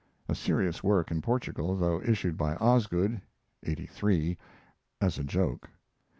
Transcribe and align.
[A 0.27 0.33
serious 0.33 0.83
work, 0.83 1.11
in 1.11 1.21
Portugal, 1.21 1.75
though 1.75 2.01
issued 2.01 2.35
by 2.35 2.55
Osgood 2.55 3.21
['83) 3.63 4.35
as 4.99 5.19
a 5.19 5.23
joke. 5.23 5.69